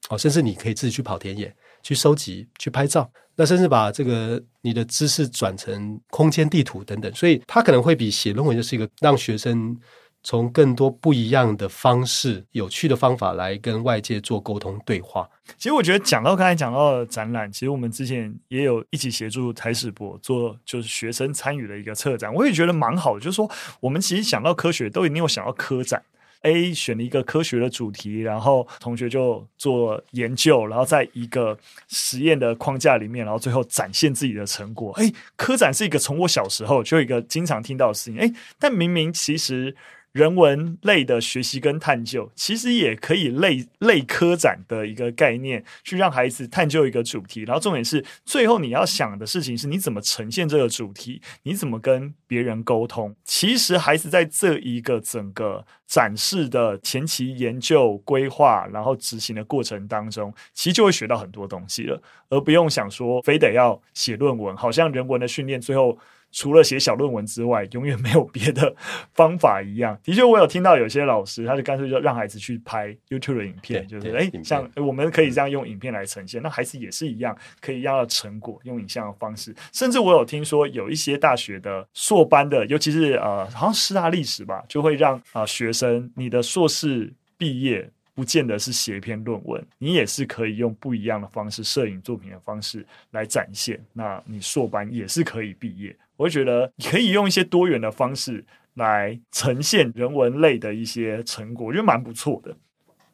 [0.10, 3.10] 哦，甚至你可以自己去跑田野，去收集，去拍照，
[3.42, 9.76] 那甚至把这个你的知识转成空间地图等等，所以它可能会比写论文就是一个让学生
[10.22, 15.28] 从更多不一样的方式、有趣的方法来跟外界做沟通对话。
[15.58, 23.20] 其实我觉得讲到刚才讲到的展览，其实我们之前也有一起协助台史博做，就是学生参与的一个策展，我也觉得蛮好的。
[23.20, 23.50] 就是说，
[23.80, 26.04] 我们其实想到科学，都一定有想到科展。
[26.42, 34.92] A 选了一个科学的主题，然后同学就做研究，然后在一个实验的框架里面，然后最后展现自己的成果。
[34.94, 38.20] 哎，科展是一个从我小时候就一个经常听到的事情。
[38.20, 39.76] 哎，但明明其实。
[40.12, 47.44] 人文类的学习跟探究，其实也可以类类科展的一个概念，去让孩子探究一个主题。
[47.44, 53.16] 然后重点是，最后你要想的事情是你怎么呈现这个主题，你怎么跟别人沟通。
[53.24, 65.98] 其实孩子在这一个整个展示的前期研究规划，然后执行的过程当中，其实就会学到很多东西了，而不用想说非得要写论文，好像人文的训练最后。
[66.32, 68.74] 除了写小论文之外，永远没有别的
[69.14, 69.98] 方法一样。
[70.04, 79.54] 的确，我有听到有些老师，他就干脆就让孩子去拍 YouTube 的影片，就是诶，像我们可以这样用影片来呈现，那孩子也是一样，可以要成果用影像的方式。
[79.74, 93.80] 甚至我有听说有一些大学的硕班的，尤其是呃，好像师大历史吧，就会让啊、呃、学生，你的硕士毕业不见得是写一篇论文，你也是可以用不一样的方式，摄影作品的方式来展现。
[93.94, 95.96] 那你硕班也是可以毕业。
[96.22, 102.56] 我会觉得可以用一些多元的方式来呈现人文类的一些成果，我觉得蛮不错的。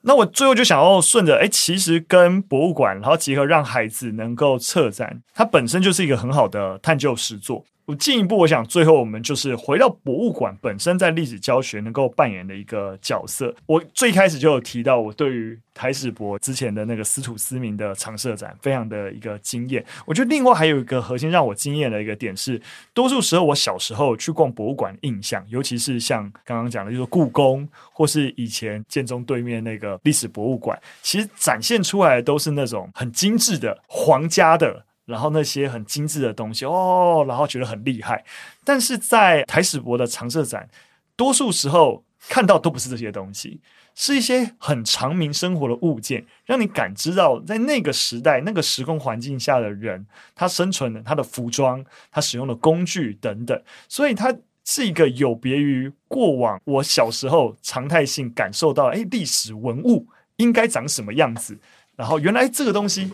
[0.01, 7.63] 那我最后就想要顺着，哎，其实跟博物馆，然后结合让孩子能够策展，它本身就是一个很好的探究实作。
[7.87, 13.55] 我进一步，我想最后我们就是回到博物馆本身在历史教学能够扮演的一个角色。
[13.65, 19.81] 我最开始就有提到，我对于台史博之前的那个司徒思明的常设展非常的一个惊艳。
[20.05, 22.61] 我觉得另外还有一个核心让我惊艳的一个点是，
[22.93, 34.86] 多数时候我小时候去逛博物馆印象，尤其是像刚刚讲的，就是故宫或是以前建中对面那个历史博物馆，其实展现出来的都是那种很精致的皇家的。
[35.07, 38.23] 然后那些很精致的东西哦，然后觉得很厉害，
[38.65, 40.69] 但是在台史博的常设展，
[41.15, 43.61] 多数时候看到都不是这些东西，
[43.95, 61.57] 是一些很常民生活的物件，让你感知到在那个时代、那个时空环境下的人，他生存的、他的服装、他使用的工具等等，所以它是一个有别于过往我小时候常态性感受到，哎，历史文物应该长什么样子，
[61.95, 63.13] 然后原来这个东西。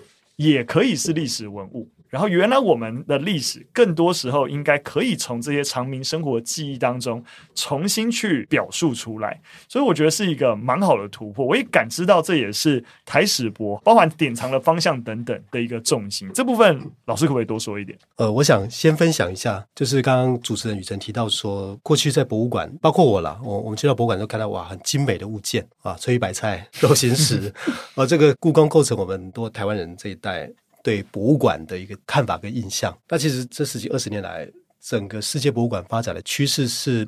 [0.51, 1.89] 也可以是历史文物。
[2.13, 7.23] 然后，原来我们的历史更多时候应该可以从这些长民生活记忆当中
[7.55, 11.43] 重新去表述出来，所以我觉得是一个蛮好的突破。
[11.43, 16.29] 我也感知到这也是台史博包含典藏的方向等等的一个重心。
[16.35, 17.97] 这部分老师可不可以多说一点？
[18.17, 27.51] 呃，我想先分享一下，就是刚刚主持人雨辰提到说，过去在博物馆，包括我啦，我我们去到博物馆都看到哇，很精美的物件啊，翠玉白菜、肉形石，
[27.95, 30.47] 呃，这个故宫构成我们很多台湾人这一代。
[30.83, 34.47] 对博物馆的一个看法跟印象，那其实这十几二十年来，
[34.81, 37.07] 整个世界博物馆发展的趋势是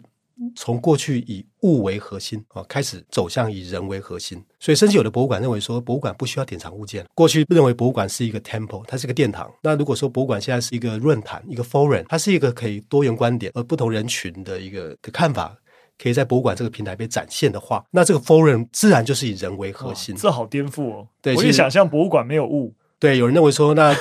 [0.56, 4.42] 从过去以物为核心啊，开始走向以人为核心。
[4.62, 7.06] 所以，甚至有的博物馆认为说，博物馆不需要典藏物件。
[7.14, 9.54] 过去认为博物馆是一个 temple，它是一个殿堂。
[9.62, 15.54] 那如果说博物馆现在是一个论坛，一个 forum，它是一个可以多元观点而不同人群的一个的看法，
[15.98, 20.16] 可以在博物馆这个平台被展现的话，那这个 forum 自然就是以人为核心。
[20.16, 21.08] 这好颠覆哦！
[21.22, 22.74] 对，我一想象博物馆没有物。
[23.06, 23.96] 对，有人认为说，那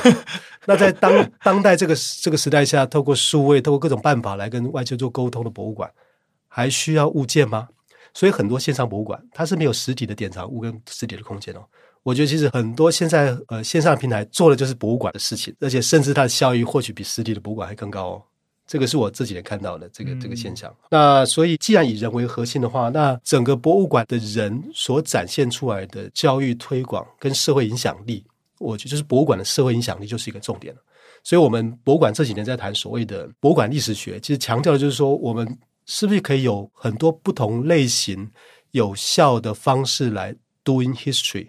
[0.65, 5.91] 那在当当代这个这个时代下，透过数位，透过各种办法来跟外界做沟通的博物馆，
[6.49, 7.69] 还需要物件吗？
[8.15, 11.63] 所以很多线上博物馆它是没有实体的典藏物跟实体的空间哦。
[12.03, 18.23] 我觉得其实很多现在呃线上平台做的就是博物馆的事情，而且甚至它的效益或许比实体的博物馆还更高哦。
[18.67, 20.71] 这个是我这几年看到的这个这个现象。
[20.71, 28.25] 嗯、那所以既然以人为核心的话，那整个博物馆的人所展现出来的教育推广跟社会影响力。
[28.65, 30.75] 我觉得就是博物馆的社会影响力就是一个重点，
[31.23, 35.47] 所以，我们博物馆这几年在谈所谓的博物馆历史学，其实强调的就是说，我们
[35.87, 38.31] 是不是可以有很多不同类型、
[38.73, 41.49] 有效的方式来 doing history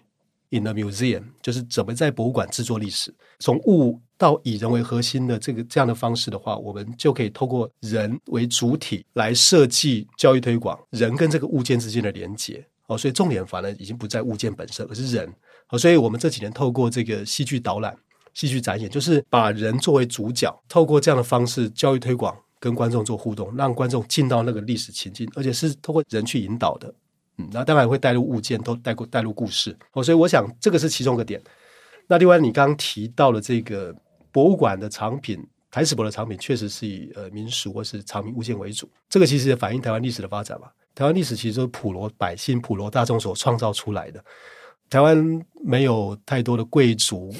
[0.50, 12.66] in a museum，就是怎么在博物馆制作历史，从物到以人为核心的这个这样的方式的话，我们就可以透过人为主体来设计教育推广，人跟这个物件之间的连接。
[12.88, 15.28] 哦，所以重点反而已经不在物件本身，而是人。
[15.68, 17.98] 好，所以我们这几年透过这个戏剧导览、
[18.34, 26.94] 戏剧展演，就是把人作为主角，透过这样的方式教育推广，跟观众做互动，让观众进到那个历史情境，而且是透过人去引导的。
[27.38, 29.76] 嗯，那当然会带入物件，都带过带入故事。
[29.94, 31.42] 哦，所以我想这个是其中一个点。
[32.08, 33.94] 那另外，你刚刚提到了这个
[34.32, 38.88] 博物馆的藏品，台史博的藏品确实是以呃民俗或是藏品物件为主。
[39.10, 40.68] 这个其实也反映台湾历史的发展嘛。
[40.94, 44.24] 台湾历史其实都是普罗百姓、普罗大众所创造出来的。
[44.90, 47.34] 台湾没有太多的贵族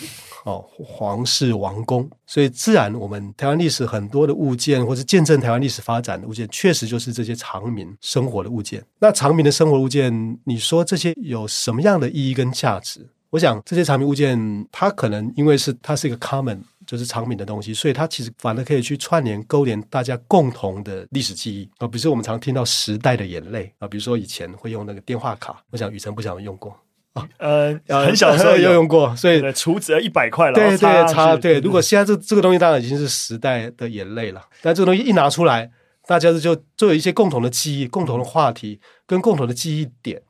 [0.46, 8.84] 哦，皇室、王公，所以自然我们台湾历史很多的物件，或是见证台湾历史发展的物件，确实就是这些常民生活的物件。
[9.00, 13.08] 那常民的生活物件，你说这些有什么样的意义跟价值？
[13.32, 21.88] 我想这些常民物件，它可能因为是它是一个 common，就是常民的东西，所以它其实反而可以去串联、勾连大家共同的历史记忆啊。
[21.88, 26.74] 比如说我们常听到时代的眼泪啊，比如说以前会用那个电话卡，我想宇辰不想用过。
[27.40, 30.54] 呃，很小的时候 有用过，所以储值一百块了。
[30.54, 31.60] 对对，差对。
[31.62, 35.72] 如果现在这这个东西当然已经是时代的眼泪了，但这个东西一拿出来，
[36.08, 40.22] 大家就就有一些共同的记忆、共同的话题跟共同的记忆点。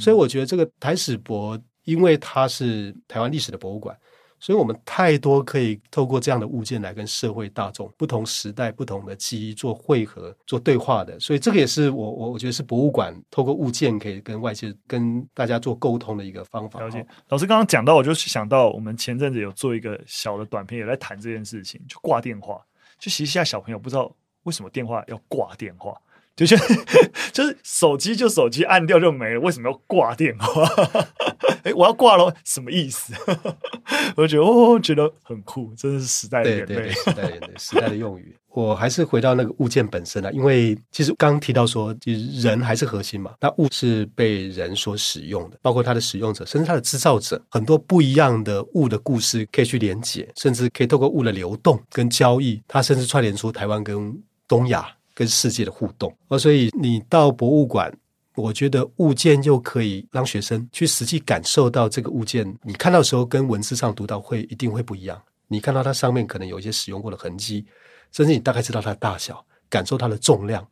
[0.00, 3.96] 所以我觉得这个台史博，因为它是台湾历史的博物馆。
[4.38, 11.18] 所以我们太多可以透过这样的物件来跟社会大众、不同时代、不同的记忆做汇合、做对话的。
[11.18, 16.80] 所以这个也是我我我觉得是博物馆透过物件可以跟外界、跟大家做沟通的一个方法。
[16.80, 17.04] 了解。
[17.28, 22.60] 老师刚刚讲到，我就想到我们前阵子有做一个小的短片，也在谈这件事情，就挂电话。
[22.98, 25.94] 就其实现在小朋友不知道为什么电话要挂电话。
[26.36, 26.64] 就觉得
[27.32, 30.62] 就是手机就手机按掉就没了，为什么要挂电话？
[31.64, 33.12] 哎，我要挂了，什么意思？
[34.16, 38.36] 我就觉得哦，觉得很酷，真的是时代的眼泪，时代的眼泪，时代的用语。
[38.50, 43.34] 我还是回到那个物件本身啊，因为其实刚刚提到说，其实人还是核心嘛。
[43.40, 54.16] 那物是被人所使用的，包括它的使用者，甚至它的制造者，很多不一样的物的故事可以去连结，甚至可以透过物的流动跟交易，它甚至串联出台湾跟
[54.48, 56.16] 东亚跟世界的互动。
[56.28, 57.92] 哦，所以你到博物馆，
[58.36, 65.20] 我觉得物件又可以让学生去实际感受到这个物件，你看到的时候跟文字上读到会一定会不一样。
[65.48, 67.66] 你看到它上面可能有一些使用过的痕迹。
[68.12, 70.66] 甚至你大概知道它的大小，感受它的重量，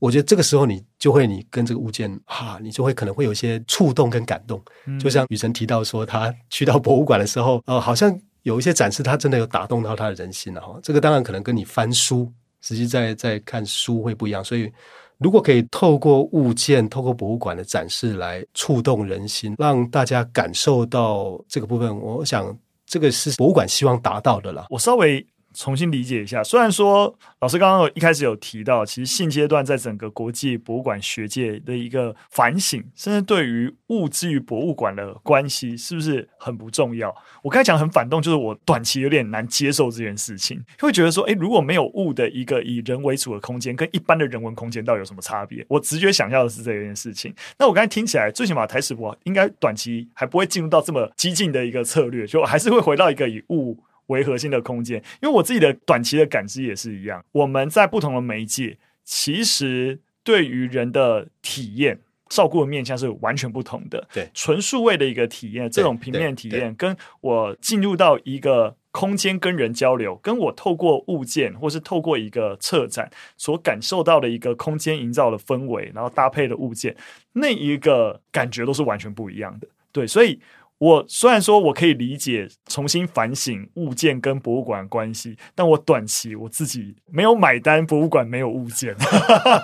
[0.00, 4.60] 我觉得这个时候你就会，你跟这个物件哈，你就会可能会有一些触动跟感动。
[4.86, 10.78] 嗯、就像雨辰提到说，他去到博物馆的时候，呃，好像有一些展示，他真的有打动到他的人心了哈。
[10.82, 12.30] 这个当然可能跟你翻书，
[12.60, 14.44] 实际在在看书会不一样。
[14.44, 14.70] 所以，
[15.18, 22.56] 如果可以透过物件，透过博物馆的展示来触动人心，让大家感受到这个部分，我想
[22.86, 24.66] 这个是博物馆希望达到的了。
[24.70, 25.26] 我稍微。
[25.54, 37.14] 重新理解一下，虽然说老师刚刚一开始有提到，其实现阶段在整个国际博物馆学界的一个反省，甚至对于物之于博物馆的关系，是不是很不重要？
[37.42, 45.64] 我刚才讲很反动，就是我短期有点难接受这件事情，会觉得说，诶，如果没有物的一个以人为主的空间，跟一般的人文空间到底有什么差别？
[45.68, 47.34] 我直觉想要的是这件事情。
[47.58, 53.76] 那我刚才听起来，最起码台史博应该短期还不会进入到这么激进的一个策略，就还是会回到一个以物。
[54.10, 57.24] 为核心的空间，因为我自己的短期的感知也是一样。
[57.32, 64.06] 我们在不同的媒介，其实对于人的体验、照顾的面向是完全不同的。
[64.12, 76.96] 对，纯数位的一个体验，这种平面体验，跟我进入到一个空间跟人交流，跟我透过物件或是透过一个策展所感受到的一个空间营造的氛围，然后搭配的物件，
[77.34, 79.68] 那一个感觉都是完全不一样的。
[79.92, 80.40] 对，所以。
[80.80, 88.96] 我虽然说我可以理解重新反省物件跟博物馆的关系，但我短期我自己没有买单，博物馆没有物件。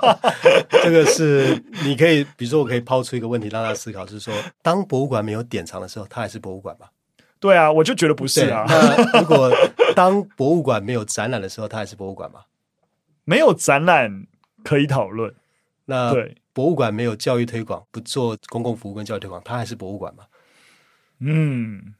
[0.82, 6.88] 这个是你可以，比如说我可以抛出一个问题让大家思考，就是说，当博物馆没有典藏的时候，它还是博物馆吗？
[7.40, 8.66] 对啊，我就觉得不是啊。
[8.68, 9.50] 那如果
[9.94, 12.40] 当博物馆没有展览的时候，它还是博物馆吗？
[13.24, 14.26] 没有展览
[14.62, 15.34] 可以讨论。
[15.86, 20.24] 那对博物馆没有教育推广，不做公共服务跟教育推广，它还是博物馆吗？
[21.20, 21.94] 嗯，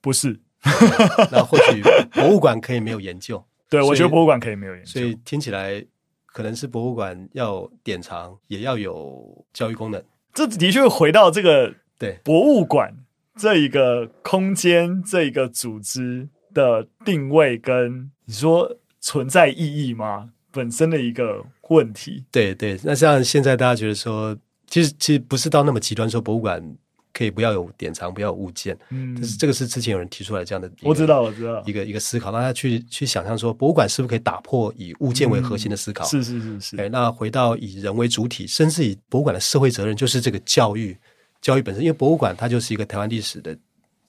[0.00, 0.40] 不是。
[1.32, 1.82] 那或许
[2.12, 3.42] 博物馆可以没有研究。
[3.70, 4.90] 对，我觉得博物馆可以没有研究。
[4.90, 5.82] 所以听起来
[6.26, 10.02] 可能是博物馆要典藏，也要有教育功能。
[10.34, 12.94] 这的确回到这个对博物馆
[13.36, 19.56] 这一个空间、这一个组织的定位，跟你说存在意
[19.88, 20.32] 义吗？
[20.52, 22.26] 本身的一个问题。
[22.30, 24.36] 对对，那像现在大家觉得说，
[24.66, 26.76] 其实其实不是到那么极端，说博物馆。
[27.12, 28.76] 可以不要有典藏，不要有物件。
[28.90, 36.04] 嗯，但是这个是之前有人提出来这样的，我知道，我知道，一个一个思考，让他去去想象说，博物馆是不是可以打破以物件为核心的思考？
[36.04, 36.76] 是是是是。
[36.76, 40.96] 哎，那回到以人为主体，甚至以博物馆的社会责任，就是这个教育，
[41.40, 43.56] 教育本身，因为博物馆它就是一个台湾历史的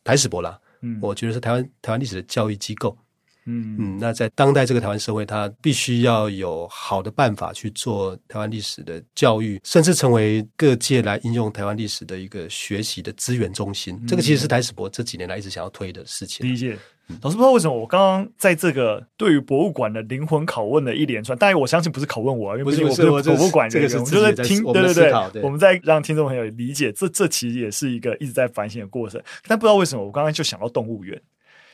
[0.03, 0.59] 台史博啦。
[0.81, 2.97] 嗯，我觉得是台湾台湾历史的教育机构。
[3.45, 13.95] 嗯嗯，那在当代这个台湾社会，它必须要有好的办法去做台湾历史的教育，甚至成为各界来应用台湾历史的一个学习的资源中心。
[14.01, 16.47] 嗯、这个其实是台史博这几年来一直想要推的事情。
[16.47, 16.77] 理解，
[17.21, 29.19] 老师不知道为什么我刚刚在这个对于博物馆的灵魂拷问的一连串，当然我相信不是拷问我，因为不是我不是博物馆这个，这个是我们就是听，对对对，对我们在让听众朋友理解，这这其实也是一个一直在反省的过程。
[29.47, 31.19] 但不知道为什么我刚刚就想到动物园。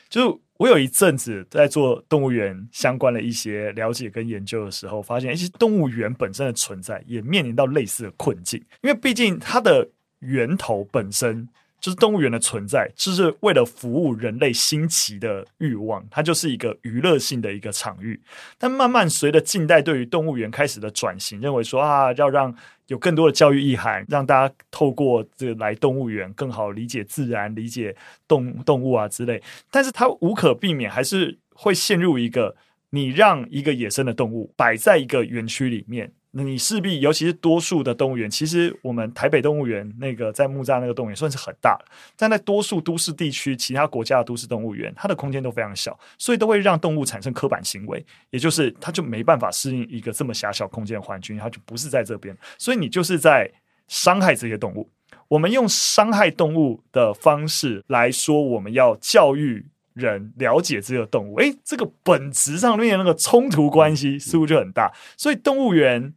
[0.08, 9.88] 就我有一阵子在做动物园相关的一些了解跟研究的时候，发现其实动物园本身的存在也面临到类似的困境，因为毕竟它的
[10.20, 11.48] 源头本身。
[11.80, 18.20] 就是动物园的存在，就是为了服务人类新奇的欲望，它就是一个娱乐性的一个场域。
[18.58, 22.52] 但慢慢随着近代对于动物园开始的转型，认为说啊，要让
[22.88, 29.42] 有更多的教育意涵，让大家透过这来动物园更好理解自然、理解动动物啊之类。
[29.70, 32.56] 但是它无可避免，还是会陷入一个
[32.90, 36.12] 你让一个野生的动物摆在一个园区里面。
[36.30, 53.50] 你势必，尤其是多数的动物园，其实我们台北动物园那个在木栅那个动物园算是很大的，但在多数都市地区，其他国家的都市动物园，它的空间都非常小，所以都会让动物产生刻板行为，也就是它就没办法适应一个这么狭小空间的环境，它就不是在这边，所以你就是在
[53.88, 54.88] 伤害这些动物。
[55.28, 59.66] 我们用伤害动物的方式来说，我们要教育
[59.98, 66.14] 人了解这个动物，诶，这个本质上面那个冲突关系似乎就很大，所以动物园。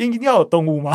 [0.00, 0.92] 一定要有动物吗？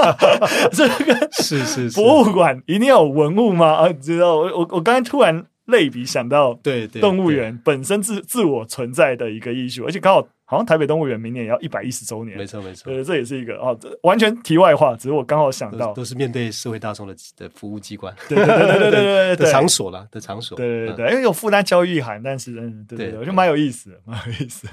[0.72, 3.74] 这个是是是，博物馆一定要有文物吗？
[3.74, 10.28] 啊，知道我我我刚才突然类比想到对动物园本身自自我存在的一个艺术，而且刚好。
[10.50, 24.66] 好像台北动物园明年也要一百一十周年，没错没错，对，这也是一个哦，完全题外话，只是我刚好想到，都是，面对社会大众的的服务机关，对对对对对对的场所了的场所，对对对，因为有负担教育意涵，但是嗯，对对对，我觉得蛮有意思的，蛮有意思。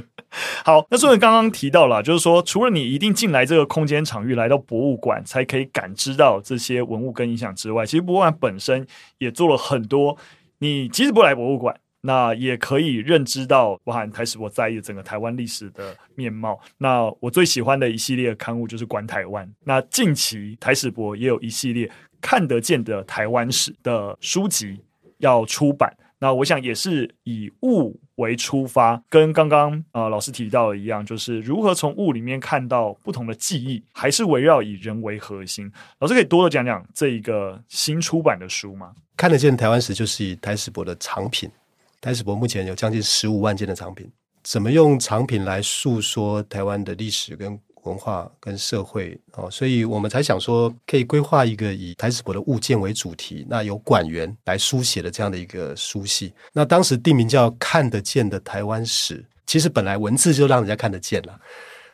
[0.65, 8.83] 好，那所以刚刚提到了，就是说，除了你一定进来这个空间场域，来到博物馆才可以感知到这些文物跟影响之外，其实博物馆本身
[9.19, 10.17] 也做了很多，
[10.59, 11.79] 你即使不来博物馆。
[12.01, 16.57] 那也可以认知到，包含台史博在意整个台湾历史的面貌。
[16.77, 19.45] 那我最喜欢的一系列刊物就是《管台湾》。
[19.65, 21.91] 那近期台史博也有一系列
[22.21, 24.79] 看得见的台湾史的书籍
[25.17, 25.91] 要出版。
[26.19, 35.71] 那我想也是以物为出发，跟刚刚呃老师提到的一样，就是如何从物里面看到不同的记忆，还是围绕以人为核心。
[35.99, 38.93] 老师可以多多讲讲这一个新出版的书吗？
[39.15, 41.49] 看得见台湾史，就是以台史博的藏品。
[41.99, 44.07] 台史博目前有将近十五万件的藏品，
[44.43, 49.49] 怎么用藏品来诉说台湾的历史跟文化跟社会哦？
[49.49, 56.33] 所以我们才想说，可以规划一个以台史博的物件为主题，那由馆员来书写的这样的一个书系。
[56.53, 61.39] 那当时定名叫“看得见的台湾史”，其实本来文字就让人家看得见了。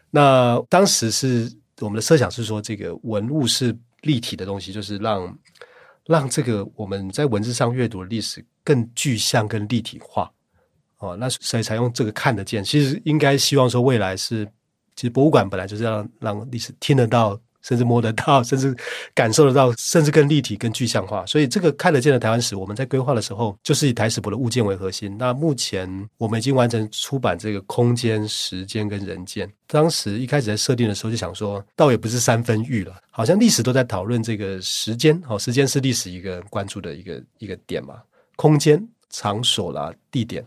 [0.10, 5.38] 那当时是我们的设想是说，这个文物是立体的东西，就是让。
[6.06, 10.30] 让这个我们在文字上阅读的历史更具象、更立体化，
[10.98, 12.62] 哦，那所以才用这个看得见。
[12.62, 14.46] 其实应该希望说，未来是，
[14.96, 17.40] 其实博物馆本来就是要让历史听得到。
[17.64, 18.76] 甚至摸得到，甚至
[19.16, 21.26] 感受得到，甚至更立体、更具象化。
[21.26, 25.16] 所以，这个看得见的台湾史，我们在规划的时候，就是以台史博的物件为核心。
[25.18, 25.88] 那目前
[26.18, 29.50] 我们已经完成出版这个空间、时间跟人间。
[29.66, 35.18] 当时一开始在设定的时候，就想说，倒也不是三分玉了，好像历史都在讨论这个时间。
[35.22, 37.96] 好，时间是历史一个关注的一个一个点嘛。
[38.36, 40.46] 空间、场所啦、地点，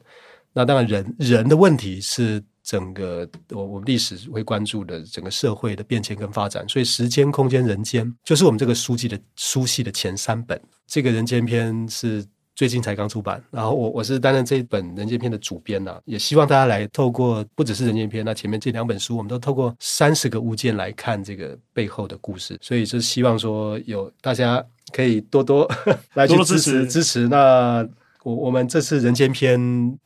[0.53, 2.45] 那当然人人的问题是。
[2.67, 10.61] 整个我我们历史会关注的整个社会的变迁跟发展，所以时间、空间、人间就是我们这个书籍的书系的前三本。
[10.85, 24.61] 这个人间篇是最近才刚出版，然后我我是担任这一本人间篇的主编呐，也希望大家来透过不只是人间篇，那前面这两本书，我们都透过三十个物件来看这个背后的故事，所以就希望说有大家
[24.93, 25.71] 可以多多
[26.15, 27.89] 来去支持多多支持，支持那。
[28.27, 29.57] 我我们这次人间篇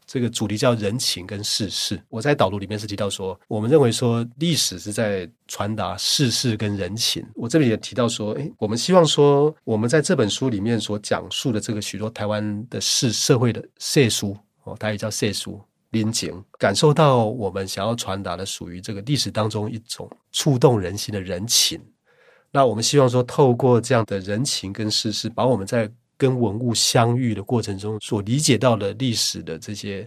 [0.04, 1.98] 这个主题叫人情跟世事。
[2.10, 7.26] 我在导读里面是提到说，我们认为说历史是在传达世事跟人情。
[7.34, 15.48] 我这里也提到说，诶，我们希望说，我们在这本书里面所讲述的这个许多台湾的事社会的世书哦，它也叫世事
[15.90, 21.80] 人情，感受到我们想要传达的属于这个历史当中一种触动人心的人情。
[22.52, 25.90] 那我们希望说，透过这样的人情跟世事，把我们在
[26.20, 30.06] 跟文物相遇的过程中，所理解到的历史的这些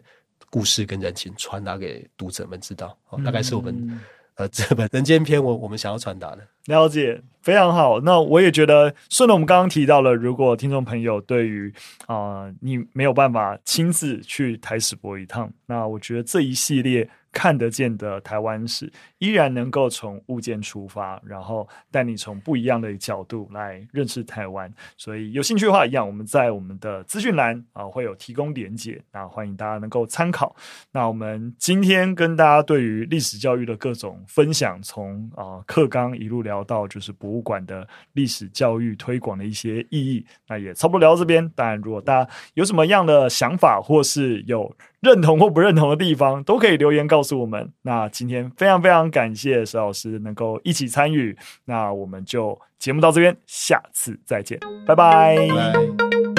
[0.51, 2.95] 故事跟人情，传达给读者们知道。
[3.26, 3.99] 大概是我们、嗯、
[4.36, 6.47] 呃这本人间篇，我我们想要传达的。
[6.66, 7.99] 了解，非常好。
[8.01, 11.74] 那我也觉得，顺着我们刚刚提到了，如果听众朋友对于
[12.07, 17.09] 啊、你没有办法亲自去台史博一趟，那我觉得这一系列。
[17.36, 24.72] 看得见的台湾史，依然能够从物件出发，然后带你从不一样的角度来认识台湾。
[24.97, 30.55] 所以有兴趣的话，一样我们在我们的资讯栏啊会有提供连结，那欢迎大家能够参考。
[30.91, 41.49] 那我们今天跟大家对于历史教育的各种分享，从啊课纲一路聊聊到就是博物馆的历史教育推广的一些意义，那也差不多聊到这边。
[41.56, 47.72] 当然，如果大家有什么样的想法，或是有认同或不认同的地方都可以留言告诉我们。
[47.82, 51.36] 那今天非常非常感谢石老师能够一起参与。
[51.66, 56.32] 那我们就节目到这边，下次再见，拜拜。